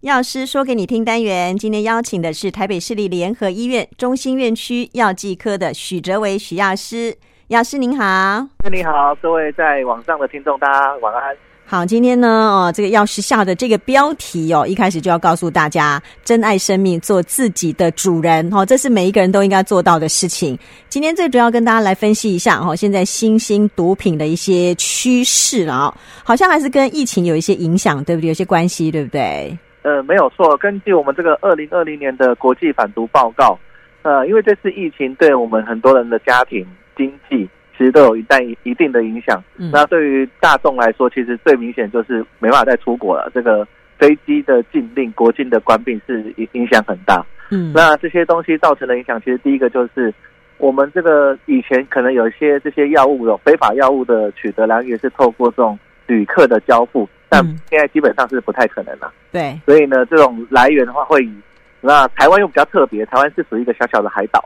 [0.00, 7.14] 药师说给你听单元，今天邀请的是台北市立联合医院中心院区药剂科的许哲维许药师。
[7.48, 11.36] 药师您好，你好，各位在网上的听众，大家晚安。
[11.66, 20.58] 好，今天呢，哦，这个药师下的这个标题哦，一开始就要告诉大家，珍爱生命，做自己的主人，哦，这是每一个人都应该做到的事情。
[20.88, 25.94] 今天最主要跟大家来分析一下，哦，现在新兴毒品的一些趋势啊，哦，
[26.24, 28.28] 好像还是跟疫情有一些影响，对不对？
[28.28, 29.54] 有些关系，对不对？
[29.82, 30.56] 呃，没有错。
[30.58, 33.58] 根据我们这个二零二零年的国际反毒报告，
[34.02, 36.66] 呃，因为这次疫情对我们很多人的家庭
[36.96, 39.42] 经济其实都有一旦一定的影响。
[39.56, 39.70] 嗯。
[39.72, 43.30] 那对于大众来说，其实最明显就是没办法再出国了。
[43.34, 43.66] 这个
[43.98, 47.24] 飞机的禁令、国境的关闭是影影响很大。
[47.50, 47.72] 嗯。
[47.74, 50.12] 那这些东西造成的影响，其实第一个就是
[50.58, 57.08] 我们这个以前可能有一些这些药物有非法药物的取得来源是透过这种旅客的交付。
[57.30, 59.10] 但现在基本上是不太可能了。
[59.32, 61.32] 对，所以呢，这种来源的话会以
[61.80, 64.44] 那台湾又比较特别，台湾是属于一个小小的海岛，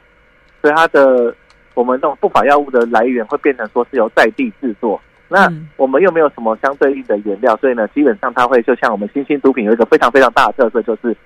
[0.60, 1.34] 所以它的
[1.72, 5.00] 我们这种不法药物的来源会变成说是由在地制作。
[5.26, 11.16] 那我们又没有什么相对应的原料，所以呢，基本上它会就像我们新兴毒品有一个非常非常大的特色，就是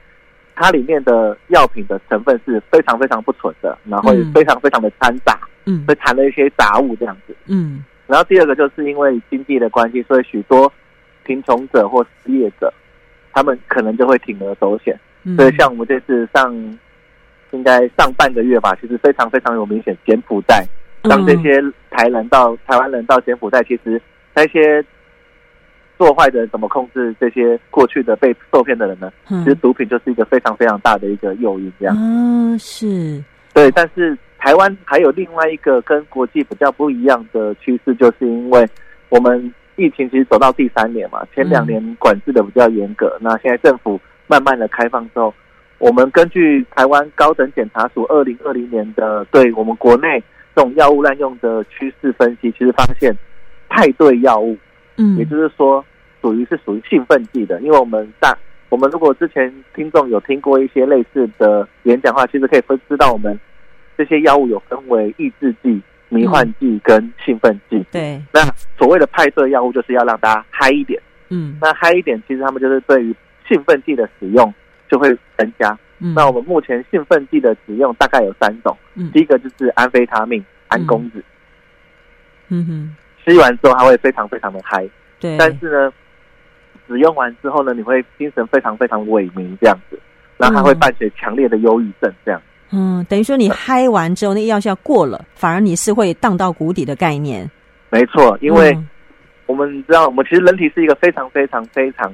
[0.55, 7.85] 它里面的药品的成分是非常非常不纯的，然后也非常非常的掺杂，嗯，会掺了一些杂物这样子，嗯。
[8.07, 10.73] 然后第二个就是因为经济的关系，所以许多。
[11.29, 12.73] 贫穷者或失业者，
[13.35, 14.99] 他们可能就会铤而走险。
[15.25, 16.55] 嗯、所以，像我们这次上，
[17.51, 19.95] 应该上半个月吧，其实非常非常有明显。
[20.07, 20.65] 柬埔寨，
[21.03, 24.01] 让这些台人到、嗯、台湾人到柬埔寨，其实
[24.35, 24.83] 那些
[25.99, 29.13] 做坏的人怎么控制这些过去的被受骗的人呢？
[29.29, 31.95] 嗯、其实毒品就是一个非常非常大的一个诱因，这样。
[31.99, 33.23] 嗯，是。
[33.53, 38.67] 对，但是台湾还有另外一个跟国际比较不一样的趋势，就是因为
[39.11, 39.53] 我们。
[39.79, 45.33] 疫情其实走到第三年嘛，前两年管制的比较严格，嗯、那现在政府慢慢的开放之后，
[45.79, 50.21] 我们根据台湾高等检察署二零二零年的对我们国内
[50.55, 53.17] 这种药物滥用的趋势分析，其实发现
[53.69, 54.57] 派对药物，
[54.97, 55.85] 嗯，也就是说
[56.21, 58.37] 属于是属于兴奋剂的，因为我们大
[58.71, 63.39] 我们如果之前听众有听过一些类似的演讲的话，其实可以分知道我们
[63.97, 65.81] 这些药物有分为抑制剂。
[66.09, 68.41] 迷幻剂跟兴奋剂，对，那
[68.77, 73.15] 所谓的派对药物就是要让大家嗨一点，嗯，那嗨一点，其实他们就是对于
[73.47, 74.53] 兴奋剂的使用
[74.91, 75.79] 就会增加。
[75.99, 81.23] 嗯，那我们目前兴奋剂的使用大概有三种，嗯，第一个就是安非他命、安公子，
[82.49, 82.65] 嗯。
[82.67, 84.89] 哼，吃完之后它会非常非常的嗨，
[85.21, 85.93] 对，但是呢，
[86.87, 90.01] 使用完之后呢，你会精神非常非常萎靡这样子，
[90.39, 92.41] 然后还会伴随强烈的忧郁症这样。
[92.71, 97.51] 嗯，等于说你嗨完之后，那药效过了，反而你是会荡到谷底的概念。
[97.91, 98.77] 没错，因为
[99.47, 102.13] 我们知道，我们其实人体是一个非常非常非常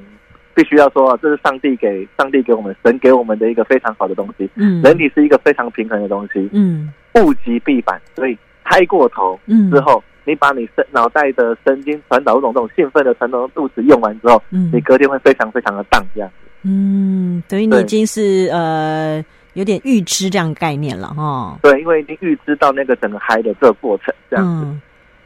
[0.53, 4.49] 必须要说，这是上帝给上帝给我们神给我们的一个非常好的东西。
[4.55, 6.49] 嗯，人体是一个非常平衡的东西。
[6.53, 9.37] 嗯，物极必反，所以嗨过头
[9.69, 16.49] 之后，你把你神脑袋的神经传导这种这种兴奋的传导物质用完之后，嗯，你隔天会非常非常的荡这样子。
[16.63, 19.21] 嗯，等于你已经是呃。
[19.55, 24.65] 有点预知这样概念了哈，对，因为已经预知到那个整个嗨的这个过程这样子。
[24.65, 24.81] 嗯、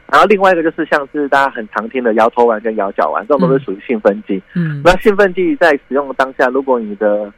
[0.06, 4.42] 然后另外一个就是像是大家很常听的摇头丸跟摇脚丸，这种都是属于兴奋剂。
[4.54, 7.32] 嗯，那兴奋剂在使用的当下，如果你的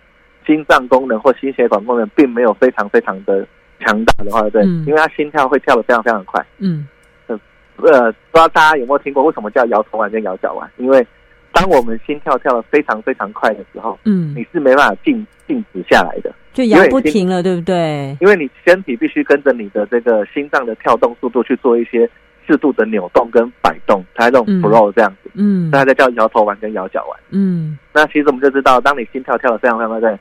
[0.47, 3.47] 心脏功能或心血管功能并没有非常非常的
[3.81, 6.45] 强大的话，对，嗯、因为它心跳会跳得非常非常快。
[6.59, 6.87] 嗯，
[7.27, 7.39] 呃，
[7.77, 7.93] 不知
[8.39, 10.71] 道大家有没有听过为什么叫摇头丸跟摇脚丸？
[10.77, 11.07] 因为
[11.53, 16.33] 当我们心跳跳的非常非常快的时候，嗯，你是没办法静静止下来的。
[16.53, 18.17] 就摇不停了，对不对？
[18.21, 22.09] 因为你身体必须跟着你的这个心脏的跳动速度去做一些
[22.47, 27.79] 适度的扭动跟摆动，它这种 flow 这样子，嗯，那它在叫摇头丸跟摇脚丸，嗯。
[27.95, 30.19] 那其实我们就知道，当你心跳跳的非常非常快，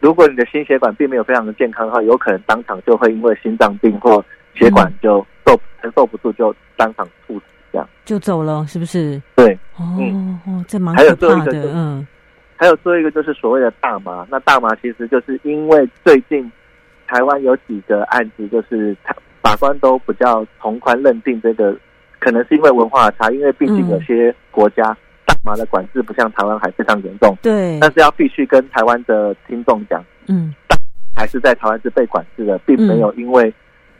[0.00, 4.24] 如果你的心血管并没有非常的健康的话，有可能当场就会因为心脏病或
[4.54, 7.42] 血管就受承受不住，就当场猝死
[7.74, 9.20] 这样，就走了，是不是？
[9.34, 9.82] 对，哦
[10.46, 12.06] 哦，这蛮可怕的，嗯。
[12.56, 16.50] 还有最后一个就是所谓的大麻，那大麻其实就是因为最近
[17.08, 18.96] 台湾有几个案子，就是
[19.42, 21.76] 法官都比较从宽认定这个，
[22.20, 24.96] 可能是因为文化差，因为毕竟有些国家
[25.26, 27.76] 大麻的管制不像台湾还非常严重，对。
[27.80, 30.76] 但是要必须跟台湾的听众讲，嗯，大
[31.16, 33.52] 还是在台湾是被管制的，并没有因为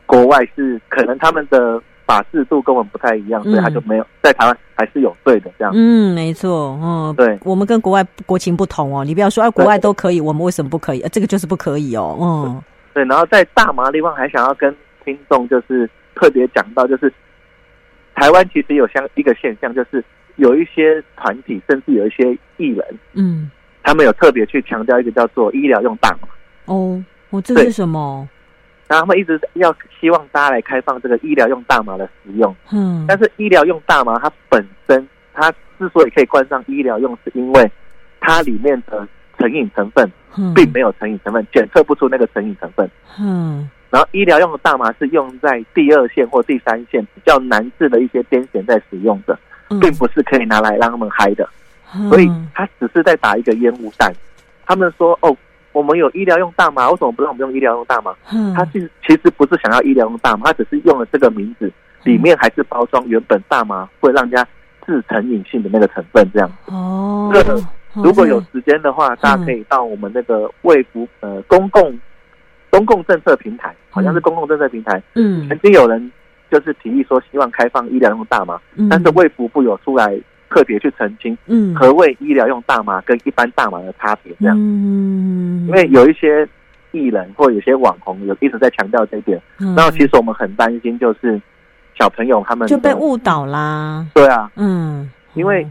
[0.05, 1.83] 国外是可能他们的。
[2.05, 5.73] 法制度跟我们不太一样，所以他就没有在台湾还是有罪的这样。
[5.75, 9.03] 嗯，没错，嗯，对，我们跟国外国情不同哦。
[9.03, 10.99] 你不要说啊，国外都可以，我们为什么不可以？
[11.11, 12.17] 这个就是不可以哦。
[12.21, 12.63] 嗯，
[12.93, 13.03] 对。
[13.05, 17.11] 然后在大麻地方还想要跟听众就是特别讲到，就是
[18.13, 20.03] 台湾其实有像一个现象，就是
[20.35, 23.49] 有一些团体甚至有一些艺人，嗯，
[23.83, 26.27] 他们有特别去强调一个叫做医疗用大麻。
[26.65, 28.27] 哦，我这是什么？
[28.87, 32.55] 然后他们一直要希望大家来开放这个医疗用大麻的使用。
[32.71, 37.71] 嗯，但是医疗用大麻它本身，它之所以可以冠上医疗用，是因为
[38.19, 40.09] 它里面的成瘾成分
[40.53, 42.89] 并没有成瘾成分，检测不出那个成瘾成分。
[43.19, 49.37] 嗯，然后医疗用的大麻是用在第二线或第三线比较难治的一些癫痫在使用的，
[49.81, 51.49] 并不是可以拿来让他们嗨的。
[52.09, 54.13] 所以他只是在打一个烟雾弹。
[54.65, 55.37] 他们说：“哦，
[55.75, 61.69] 我们有医疗用大麻，为什么不让我们用医疗用大麻？”嗯他其实其实不是想要医疗用大麻，他只是用了这个名字，
[62.05, 64.47] 里面还是包装原本大麻会让人家
[64.85, 66.25] 致成瘾性的那个成分。
[66.33, 67.29] 这样哦。
[67.33, 67.61] 这个
[67.93, 71.99] 如果有时间的话，大家可以到我们那个卫福呃公共
[72.69, 75.03] 公共政策平台，好像是公共政策平台。
[75.15, 75.45] 嗯。
[75.49, 76.09] 曾经有人
[76.49, 78.57] 就是提议说希望开放医疗用大麻，
[78.89, 80.17] 但是卫福部有出来。
[80.49, 84.33] 特别去澄清，嗯，何谓医疗用大麻跟一般大麻的差别？
[84.39, 86.47] 这样，嗯，因为有一些
[86.91, 91.41] 艺人或有些网红有一直在强调这一点，然后其实我们很担心，就是
[91.97, 94.05] 小朋友他们就被误导啦。
[94.13, 95.67] 对啊，嗯，因为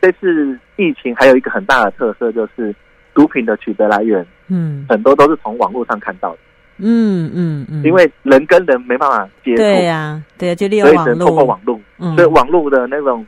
[0.00, 2.72] 这次疫情还有一个很大的特色，就是
[3.14, 6.38] 毒品的取得来源，嗯，很多都是从网络上看到的，
[6.78, 11.80] 嗯嗯嗯，因为人跟人没办法接触，对呀，对，就利用网络，所以只能透过网络，
[12.14, 13.26] 所以网络的那种。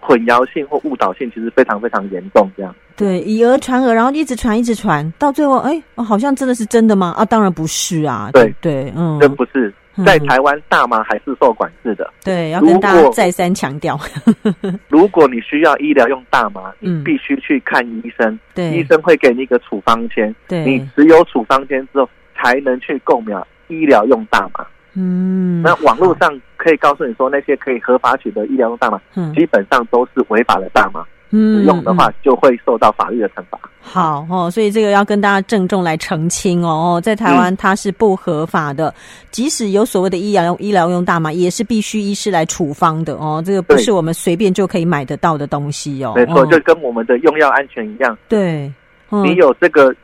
[0.00, 7.14] 混淆性或误导性其实非常非常严重，这样对，以讹传讹，然后一直传一直传，到最后，哎，好像真的是真的吗？
[7.16, 9.72] 啊，当然不是啊，对对，嗯，真不是，
[10.04, 13.98] 在台湾大麻还是受管制的，对，要跟大家再三强调。
[14.88, 23.32] 如果你需要医疗用大麻，你必须去看医生，对，医生会给你一个处方签，对，你只有处方签之后，才能去购买
[23.68, 24.66] 医疗用大麻。
[24.94, 31.02] 嗯，那网络上可以告诉你说，那些可以合法取得医疗用大麻，嗯，基本上都是违法的大麻。
[31.30, 33.60] 嗯，使用的话就会受到法律的惩罚。
[33.82, 38.94] 好哦，所以这个要跟大家郑重来澄清哦，在台湾它是不合法的，
[39.30, 46.14] 即使有所谓的医疗用医疗用大麻，也是必须医师来处方的哦，这个不是我们随便就可以买得到的东西哦。
[46.16, 48.16] 没错，就跟我们的用药安全一样。
[48.26, 48.72] 对，
[49.10, 49.94] 你有这个。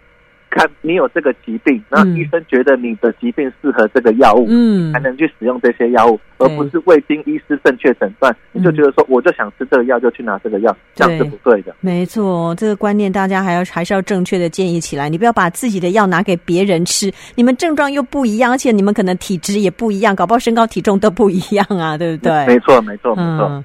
[0.54, 11.74] 看你有这个疾病，那医生觉得你的疾病适合这个药物，嗯，才能去使用这些药物，而不是未经医师正确诊断，你就觉得说我就想吃这个药就去拿这个药，这样是不对的。
[11.80, 15.08] 没错，这个观念大家还要还是要正确的建议起来。
[15.08, 22.46] 你不要把自己的药拿给别人吃，你们症状又不一样，而且你们可能体质也不一样，搞不好身高体重都不一样啊，对不对？
[22.46, 23.64] 没错，没错，没错。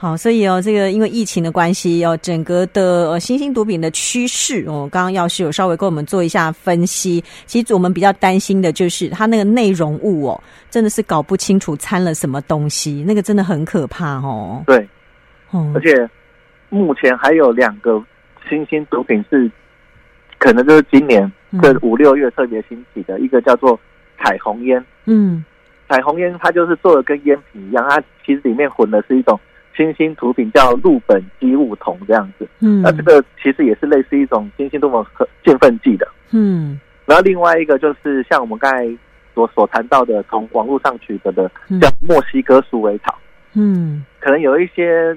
[0.00, 7.20] 好，所以哦，这个因为疫情的关系哦，整个的呃新兴毒品的趋势哦，刚刚药师有稍微跟我们做一下分析。
[7.46, 10.40] 其实我们比较担心的就是它那个内容物哦，
[10.70, 14.62] 真的是搞不清楚掺了什么东西，那个真的很可怕哦。
[14.68, 14.88] 对，
[15.50, 16.08] 哦，而且
[16.68, 18.00] 目前还有两个
[18.48, 19.50] 新兴毒品是
[20.38, 21.28] 可能就是今年
[21.60, 23.76] 这五六月特别兴起的，嗯、一个叫做
[24.16, 24.80] 彩虹烟。
[25.06, 25.44] 嗯，
[25.88, 29.36] 彩虹烟它就是做的跟烟品一样，它其实里面混的是一种。
[29.78, 38.84] 新兴毒品叫氯苯基戊酮这样子，嗯，那这个其实也是类似一种新兴毒品和兴奋剂的，嗯，然后另外一个就是像我们刚才
[39.36, 41.48] 所所谈到的，从网络上取得的
[41.80, 43.16] 叫墨西哥鼠尾草，
[43.54, 45.16] 嗯，可能有一些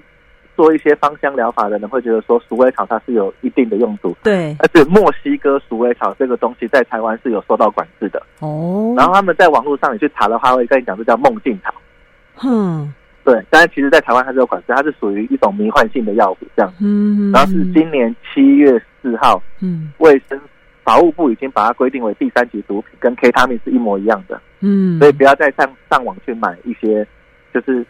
[0.55, 11.73] 做一些芳香疗法的人会觉得说鼠尾草它是有一定的用途，对，但是墨西哥鼠尾草这个东西在台湾是有受到管制的，哦，然后他们在网络上你去查的话，会跟你讲这叫梦境草，
[12.43, 12.93] 嗯。
[13.23, 16.73] 对，但是其实，在台湾它是有款式，它是属于一种迷幻性的药物这样。
[16.79, 20.39] 嗯，然后是今年七月四号，嗯，卫生
[20.83, 24.41] 法务部已经把它规定为第三级毒品，跟 K 他命是一模一样的。
[24.61, 27.05] 嗯，所以不要再上上网去买一些，
[27.53, 27.85] 就是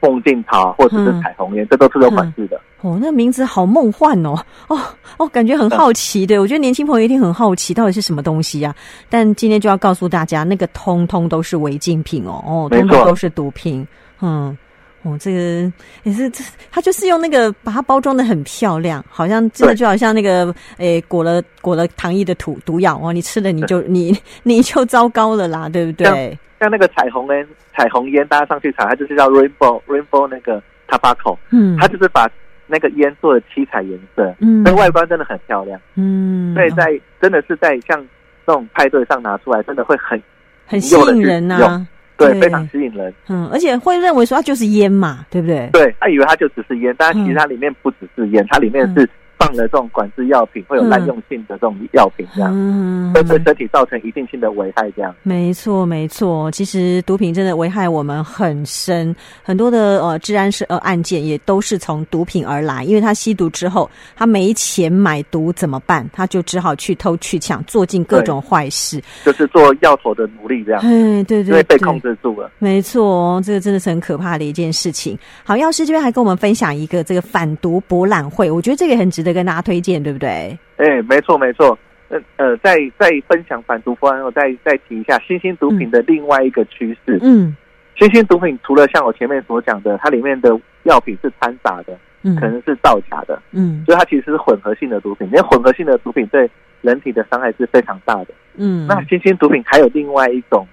[0.00, 2.60] 梦境草或者是彩虹烟，嗯、这都是有管制的。
[2.80, 4.34] 哦，那名字好梦幻哦！
[4.66, 4.76] 哦
[5.16, 6.26] 哦，感觉很好奇。
[6.26, 8.74] 对，我觉得年轻朋友一定很好奇，到底是什么东西啊？
[9.08, 13.86] 但今天就要告诉大家，那个通通都是违禁品哦，哦，通通都是毒品。
[14.20, 14.58] 嗯。
[15.02, 15.72] 哦，这个
[16.04, 26.06] 也是，这他就是用那个把它包装的很漂亮，好像真的就好像那个诶裹了裹了糖衣的毒毒药哦，你吃了你就你你就糟糕了啦，对不对？
[26.06, 32.30] 像，像那个彩虹烟，彩虹烟大家上去查，它就是叫 rainbow rainbow 那个 tobacco，嗯，它就是把
[32.68, 37.98] 那个烟做的七彩颜色，嗯，那外观真的很漂亮，嗯，所以在真的是在像
[38.46, 40.22] 那种派对上拿出来，真的会很
[40.64, 41.86] 很吸引人呐、啊。
[42.28, 43.12] 对，非常吸引人。
[43.28, 45.68] 嗯，而且会认为说它就是烟嘛，对不对？
[45.72, 49.08] 对，他以为它就只是烟，但其实它里面不只是烟，它里面是
[49.42, 55.12] 放了这种管制药品，会有滥用性的这种药品，这样，嗯，会对身体造成一定性的危害，这样。
[55.22, 56.50] 没错，没错。
[56.52, 66.08] 其实毒品真的危害我们很深，很多的呃治安是呃案件也都是从毒品而来，因为他吸毒之后，他没钱买毒怎么办？
[66.12, 70.80] 他就只好去偷去抢，做尽各种坏事，就是做药头的奴隶这样。
[70.82, 72.50] 哎，对对，对，因为被控制住了。
[72.58, 75.18] 没错，这个真的是很可怕的一件事情。
[75.42, 80.58] 好，药师这边还跟我们分享一个这个反毒博览会，我觉得这个也很值得跟大家推荐，对不对？
[80.76, 81.78] 哎，没错没错。
[82.08, 87.18] 呃呃，在在分享反毒方案，我再再提一下新兴毒品的另外一个趋势。
[87.22, 87.56] 嗯，
[87.98, 90.50] 新兴毒品除了像我前面所讲的，它里面的
[90.82, 95.26] 药品是掺杂的，嗯，可能是造假的，嗯，所以它其实是混合性的毒品。
[95.28, 96.50] 因为混合性的毒品对
[96.82, 98.34] 人体的伤害是非常大的。
[98.56, 100.68] 嗯，那新兴毒品还有另外一种，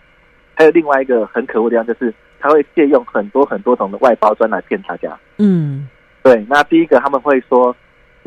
[0.56, 5.18] 还有另外一个很可恶的地方，就是它会借用很多很多种的外包装来骗大家。
[5.38, 5.88] 嗯，
[6.22, 6.46] 对。
[6.50, 7.74] 那第一个他们会说。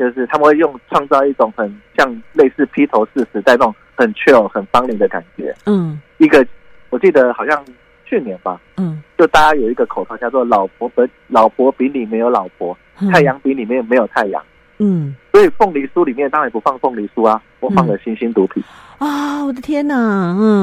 [0.03, 5.55] 就是他们会用创造一种很像类似披头士时代那种很 chill 很 funny 的感觉。
[5.65, 6.45] 嗯，一个
[6.89, 7.63] 我记得好像
[8.05, 8.59] 去年吧。
[8.75, 12.77] 嗯，就大家有一个口号叫做“老婆本老婆饼里没有老婆，
[13.11, 14.43] 太阳饼里面没有太阳”。
[14.79, 18.61] 嗯，所以凤梨酥里面当然不放凤梨酥啊，我放了星星毒品。
[18.97, 19.95] 啊，我的天哪！
[20.37, 20.61] 嗯，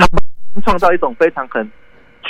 [0.62, 1.70] 创造一种非常很。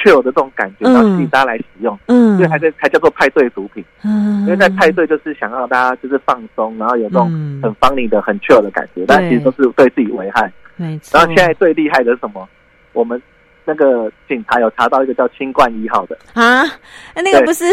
[0.03, 7.29] 确有的这种感觉，然后吸引大家来使用，嗯，所以还在还叫做派对毒品，嗯，因为在派对就是想要大家就是放松，然后有这种
[7.63, 10.51] 很 funny 的、很 chill 的感觉，但其实都是对自己危害。
[10.77, 11.19] 没错。
[11.19, 12.49] 然后现在最厉害的是什么？
[12.93, 13.21] 我们
[13.65, 16.65] 那个警察有查到一个叫新冠一号的啊，
[17.15, 17.65] 那个不是，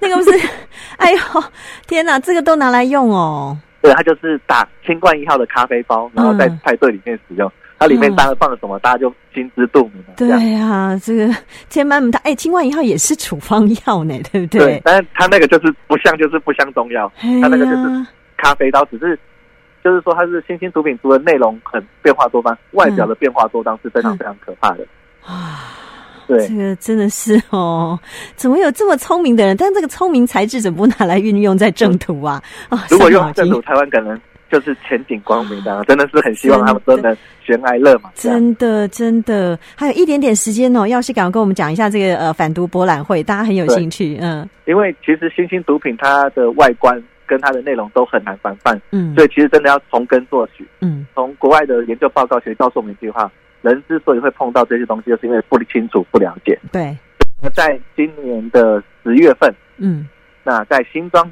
[0.00, 0.30] 那个不是，
[0.98, 1.18] 哎呦，
[1.86, 3.56] 天哪，这个都拿来用哦。
[3.80, 7.50] 对，他就是打新冠一号的咖啡包，然后在派对里面使用。
[7.78, 10.14] 它里面当然放了什么，大家就心知肚明了。
[10.16, 11.34] 对呀，这个
[11.68, 14.60] 千万它哎，清冠一号也是处方药呢， 对不对？
[14.60, 18.06] 对，但是它那个就是不像，就是不像中药，它那个就是
[18.36, 19.18] 咖啡刀，只是
[19.84, 24.86] 就是说它是新兴毒品，除了内容很变化多端，外表的变化多端是非常非常可怕的
[25.22, 25.72] 啊。
[26.26, 27.96] 对，这个真的是哦，
[28.34, 29.56] 怎么有这么聪明的人？
[29.56, 32.42] 但这个聪明才智怎么不拿来运用在正途啊？
[32.68, 34.18] 啊，如果用正途，台湾可能。
[34.50, 38.10] 就是前景光明的，真的是很希望他们都能悬崖勒马。
[38.14, 44.18] 真的，真的，还有一点点时间哦，要是赶快跟我们讲一下这个呃反毒博览会，大家很有兴趣。
[44.20, 50.64] 嗯，因为其实新兴毒品它的外观跟它的内容都很难防范，嗯，所以其实真的要从根做起。
[50.80, 53.30] 嗯，从国外的研究报告其实告诉我们一句话：
[53.62, 56.58] 人之所以会碰到这些东西，就是因为不清楚、不了解。
[56.70, 56.96] 对。
[57.42, 60.08] 那在今年的十月份，嗯，
[60.44, 61.28] 那在新庄。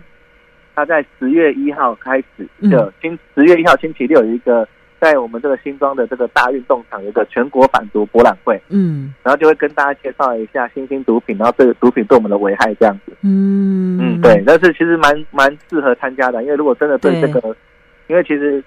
[0.75, 4.66] 他在十月一号开始的星，十月一号星期六有一个
[5.00, 13.99] 在我们这个新庄的这个大运动场有一个全国反毒博览会，嗯，然后就会跟大家介绍一下新兴毒品，然后这个毒品对我们的危害这样子，嗯。
[14.00, 17.54] 嗯，对，但是其实蛮蛮适合参加的，因为如果真的对这个，
[18.09, 18.62] 因为其实。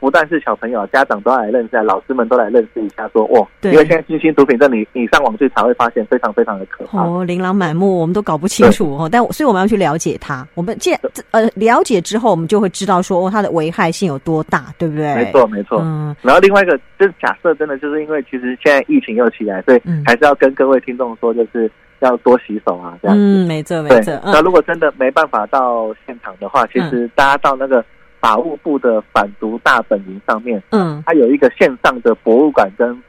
[0.00, 9.08] 不但是小朋友，家长都来认识，老师们都来认识一下，说哦，对因为现在新兴毒品，这你你上网去查会发现非常非常的可怕哦，琳琅满目，我们都搞不清楚哦。
[9.10, 10.46] 但所以我们要去了解它。
[10.54, 11.00] 我们既然
[11.32, 15.14] 呃了解之后，我们就会知道说哦，它的危害性有多大，对不对？
[15.16, 15.80] 没错，没错。
[15.82, 16.14] 嗯。
[16.22, 23.22] 然后另外一个就是假设，真的就是因为其实现在疫情又起来，所以还是要跟各位听众说，就是要多洗手啊，这样子。
[23.22, 24.18] 嗯，没错，没错。
[24.24, 27.84] 那如果真的没办法到现场的话，其实大家到那个。
[28.20, 33.02] 法务部的反毒大本营上面，嗯，它有一个线上的博物馆跟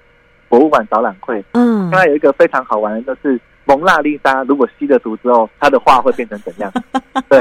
[0.47, 6.71] 博物馆导览会，嗯，它有一个非常好玩的，就是蒙娜丽莎如果吸了毒之后，她的画会变成怎样？
[7.29, 7.39] 对，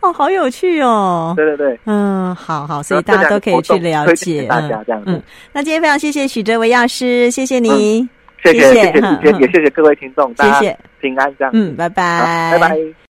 [0.00, 1.32] 哦，好有趣哦！
[1.36, 5.12] 对对对，嗯，好好，所以大家都可以去了解，大家这样子。
[5.12, 8.08] 嗯，那今天非常谢谢许哲维药师，谢谢你，
[8.42, 10.78] 谢谢谢谢，也谢谢各位听众，谢谢。
[11.00, 13.01] 平安这样，嗯，拜拜，拜拜。